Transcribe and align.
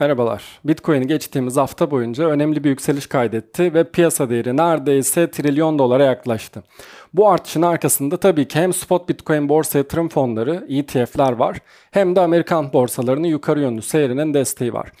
Merhabalar. 0.00 0.44
Bitcoin 0.64 1.06
geçtiğimiz 1.06 1.56
hafta 1.56 1.90
boyunca 1.90 2.24
önemli 2.24 2.64
bir 2.64 2.68
yükseliş 2.68 3.06
kaydetti 3.06 3.74
ve 3.74 3.84
piyasa 3.84 4.30
değeri 4.30 4.56
neredeyse 4.56 5.30
trilyon 5.30 5.78
dolara 5.78 6.04
yaklaştı. 6.04 6.62
Bu 7.14 7.28
artışın 7.28 7.62
arkasında 7.62 8.16
tabii 8.16 8.48
ki 8.48 8.58
hem 8.58 8.72
spot 8.72 9.08
Bitcoin 9.08 9.48
borsa 9.48 9.78
yatırım 9.78 10.08
fonları, 10.08 10.66
ETF'ler 10.68 11.32
var 11.32 11.58
hem 11.90 12.16
de 12.16 12.20
Amerikan 12.20 12.72
borsalarının 12.72 13.26
yukarı 13.26 13.60
yönlü 13.60 13.82
seyrinin 13.82 14.34
desteği 14.34 14.72
var. 14.72 14.92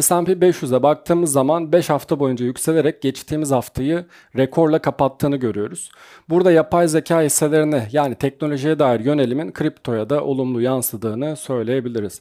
S&P 0.00 0.32
500'e 0.32 0.82
baktığımız 0.82 1.32
zaman 1.32 1.72
5 1.72 1.90
hafta 1.90 2.20
boyunca 2.20 2.46
yükselerek 2.46 3.02
geçtiğimiz 3.02 3.50
haftayı 3.50 4.04
rekorla 4.36 4.78
kapattığını 4.78 5.36
görüyoruz. 5.36 5.90
Burada 6.28 6.52
yapay 6.52 6.88
zeka 6.88 7.22
hisselerine 7.22 7.88
yani 7.92 8.14
teknolojiye 8.14 8.78
dair 8.78 9.00
yönelimin 9.00 9.52
kriptoya 9.52 10.10
da 10.10 10.24
olumlu 10.24 10.60
yansıdığını 10.60 11.36
söyleyebiliriz. 11.36 12.20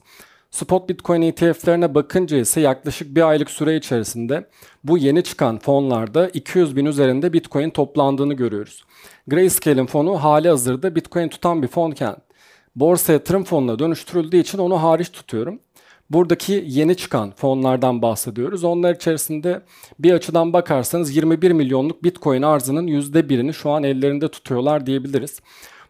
Spot 0.52 0.90
Bitcoin 0.90 1.22
ETF'lerine 1.22 1.96
bakınca 1.96 2.38
ise 2.38 2.62
yaklaşık 2.62 3.16
bir 3.16 3.30
aylık 3.30 3.50
süre 3.50 3.76
içerisinde 3.76 4.48
bu 4.84 4.98
yeni 4.98 5.24
çıkan 5.24 5.60
fonlarda 5.60 6.30
200 6.30 6.76
bin 6.76 6.86
üzerinde 6.86 7.34
Bitcoin 7.34 7.70
toplandığını 7.70 8.34
görüyoruz. 8.34 8.84
Grayscale'in 9.28 9.86
fonu 9.86 10.24
hali 10.24 10.50
hazırda 10.50 10.96
Bitcoin 10.96 11.30
tutan 11.30 11.62
bir 11.64 11.68
fonken 11.68 12.16
borsa 12.76 13.14
yatırım 13.14 13.44
fonuna 13.44 13.80
dönüştürüldüğü 13.80 14.38
için 14.38 14.58
onu 14.58 14.84
hariç 14.84 15.12
tutuyorum. 15.12 15.60
Buradaki 16.10 16.64
yeni 16.68 16.98
çıkan 16.98 17.32
fonlardan 17.32 18.02
bahsediyoruz. 18.02 18.64
Onlar 18.64 18.96
içerisinde 18.96 19.62
bir 20.00 20.14
açıdan 20.14 20.54
bakarsanız 20.54 21.16
21 21.16 21.52
milyonluk 21.52 22.04
Bitcoin 22.04 22.42
arzının 22.42 22.88
%1'ini 22.88 23.54
şu 23.54 23.70
an 23.70 23.84
ellerinde 23.84 24.28
tutuyorlar 24.28 24.86
diyebiliriz. 24.86 25.42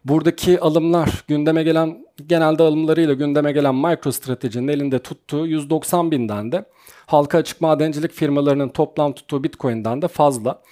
Buradaki 0.04 0.60
alımlar 0.60 1.24
gündeme 1.28 1.62
gelen 1.62 2.06
genelde 2.26 2.62
alımlarıyla 2.62 3.14
gündeme 3.14 3.52
gelen 3.52 3.74
MicroStrategy'nin 3.74 4.68
elinde 4.68 4.98
tuttuğu 4.98 5.46
190 5.46 6.10
binden 6.10 6.52
de 6.52 6.64
halka 7.06 7.38
açık 7.38 7.60
madencilik 7.60 8.12
firmalarının 8.12 8.68
toplam 8.68 9.12
tuttuğu 9.12 9.44
Bitcoin'den 9.44 10.02
de 10.02 10.08
fazla. 10.08 10.62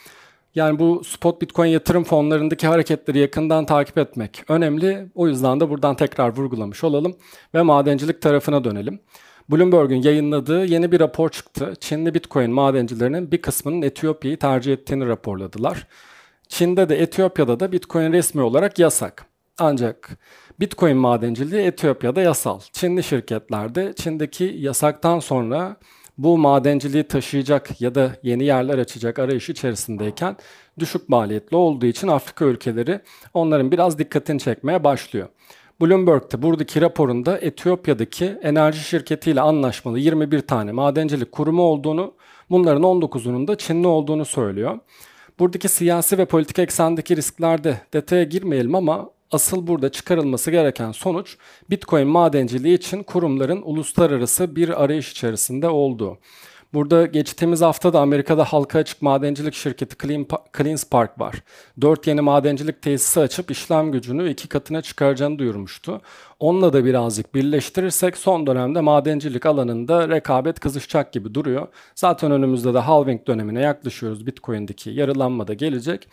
Yani 0.54 0.78
bu 0.78 1.04
spot 1.04 1.42
Bitcoin 1.42 1.68
yatırım 1.68 2.04
fonlarındaki 2.04 2.66
hareketleri 2.66 3.18
yakından 3.18 3.66
takip 3.66 3.98
etmek 3.98 4.44
önemli. 4.48 5.08
O 5.14 5.28
yüzden 5.28 5.60
de 5.60 5.70
buradan 5.70 5.96
tekrar 5.96 6.36
vurgulamış 6.36 6.84
olalım 6.84 7.16
ve 7.54 7.62
madencilik 7.62 8.22
tarafına 8.22 8.64
dönelim. 8.64 9.00
Bloomberg'un 9.48 10.02
yayınladığı 10.02 10.64
yeni 10.64 10.92
bir 10.92 11.00
rapor 11.00 11.28
çıktı. 11.28 11.72
Çinli 11.80 12.14
Bitcoin 12.14 12.50
madencilerinin 12.50 13.32
bir 13.32 13.42
kısmının 13.42 13.82
Etiyopya'yı 13.82 14.38
tercih 14.38 14.72
ettiğini 14.72 15.06
raporladılar. 15.06 15.86
Çin'de 16.48 16.88
de 16.88 17.02
Etiyopya'da 17.02 17.60
da 17.60 17.72
Bitcoin 17.72 18.12
resmi 18.12 18.42
olarak 18.42 18.78
yasak. 18.78 19.26
Ancak 19.58 20.18
Bitcoin 20.60 20.96
madenciliği 20.96 21.62
Etiyopya'da 21.62 22.20
yasal. 22.20 22.60
Çinli 22.72 23.02
şirketlerde 23.02 23.92
Çin'deki 23.96 24.54
yasaktan 24.58 25.18
sonra 25.18 25.76
bu 26.18 26.38
madenciliği 26.38 27.04
taşıyacak 27.04 27.80
ya 27.80 27.94
da 27.94 28.16
yeni 28.22 28.44
yerler 28.44 28.78
açacak 28.78 29.18
arayış 29.18 29.48
içerisindeyken 29.48 30.36
düşük 30.78 31.08
maliyetli 31.08 31.56
olduğu 31.56 31.86
için 31.86 32.08
Afrika 32.08 32.44
ülkeleri 32.44 33.00
onların 33.34 33.72
biraz 33.72 33.98
dikkatini 33.98 34.40
çekmeye 34.40 34.84
başlıyor. 34.84 35.28
Bloomberg'de 35.80 36.42
buradaki 36.42 36.80
raporunda 36.80 37.38
Etiyopya'daki 37.38 38.38
enerji 38.42 38.80
şirketiyle 38.80 39.40
anlaşmalı 39.40 39.98
21 39.98 40.40
tane 40.40 40.72
madencilik 40.72 41.32
kurumu 41.32 41.62
olduğunu, 41.62 42.14
bunların 42.50 42.82
19'unun 42.82 43.48
da 43.48 43.58
Çinli 43.58 43.86
olduğunu 43.86 44.24
söylüyor. 44.24 44.78
Buradaki 45.38 45.68
siyasi 45.68 46.18
ve 46.18 46.24
politik 46.24 46.58
eksendeki 46.58 47.16
risklerde 47.16 47.80
detaya 47.92 48.24
girmeyelim 48.24 48.74
ama 48.74 49.10
asıl 49.30 49.66
burada 49.66 49.88
çıkarılması 49.92 50.50
gereken 50.50 50.92
sonuç 50.92 51.36
Bitcoin 51.70 52.08
madenciliği 52.08 52.76
için 52.76 53.02
kurumların 53.02 53.62
uluslararası 53.62 54.56
bir 54.56 54.82
arayış 54.84 55.12
içerisinde 55.12 55.68
olduğu. 55.68 56.18
Burada 56.74 57.06
geçtiğimiz 57.06 57.60
hafta 57.60 57.92
da 57.92 58.00
Amerika'da 58.00 58.44
halka 58.44 58.78
açık 58.78 59.02
madencilik 59.02 59.54
şirketi 59.54 59.96
Clean, 60.02 60.26
CleanSpark 60.58 61.20
var. 61.20 61.42
Dört 61.80 62.06
yeni 62.06 62.20
madencilik 62.20 62.82
tesisi 62.82 63.20
açıp 63.20 63.50
işlem 63.50 63.92
gücünü 63.92 64.30
iki 64.30 64.48
katına 64.48 64.82
çıkaracağını 64.82 65.38
duyurmuştu. 65.38 66.00
Onunla 66.40 66.72
da 66.72 66.84
birazcık 66.84 67.34
birleştirirsek 67.34 68.16
son 68.16 68.46
dönemde 68.46 68.80
madencilik 68.80 69.46
alanında 69.46 70.08
rekabet 70.08 70.60
kızışacak 70.60 71.12
gibi 71.12 71.34
duruyor. 71.34 71.68
Zaten 71.94 72.32
önümüzde 72.32 72.74
de 72.74 72.78
halving 72.78 73.26
dönemine 73.26 73.60
yaklaşıyoruz. 73.60 74.26
Bitcoin'deki 74.26 74.90
yarılanma 74.90 75.48
da 75.48 75.54
gelecek. 75.54 76.08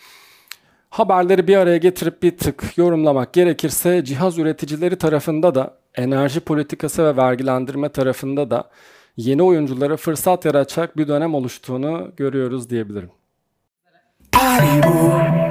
Haberleri 0.90 1.48
bir 1.48 1.58
araya 1.58 1.78
getirip 1.78 2.24
bir 2.24 2.38
tık 2.38 2.78
yorumlamak 2.78 3.34
gerekirse 3.34 4.04
cihaz 4.06 4.38
üreticileri 4.38 4.96
tarafında 4.96 5.56
da 5.56 5.78
enerji 5.96 6.40
politikası 6.40 7.04
ve 7.04 7.18
vergilendirme 7.18 7.90
tarafında 7.90 8.50
da 8.52 8.70
yeni 9.18 9.44
oyunculara 9.44 9.98
fırsat 9.98 10.46
yaratacak 10.46 10.98
bir 10.98 11.08
dönem 11.08 11.36
oluştuğunu 11.36 12.12
görüyoruz 12.18 12.70
diyebilirim. 12.70 13.12
Haribo. 14.36 15.43